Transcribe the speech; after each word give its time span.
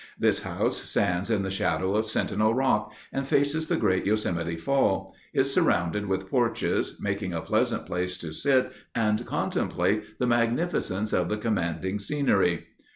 This 0.17 0.39
house 0.39 0.77
stands 0.81 1.29
in 1.29 1.43
the 1.43 1.51
shadow 1.51 1.93
of 1.93 2.07
Sentinel 2.07 2.55
Rock, 2.55 2.91
and 3.13 3.27
faces 3.27 3.67
the 3.67 3.77
great 3.77 4.03
Yosemite 4.03 4.55
Fall; 4.57 5.13
is 5.31 5.53
surrounded 5.53 6.07
with 6.07 6.27
porches, 6.27 6.97
making 6.99 7.33
a 7.33 7.41
pleasant 7.41 7.85
place 7.85 8.17
to 8.17 8.33
sit 8.33 8.71
and 8.95 9.23
contemplate 9.27 10.17
the 10.17 10.25
magnificence 10.25 11.13
of 11.13 11.29
the 11.29 11.37
commanding 11.37 11.99
scenery. 11.99 12.69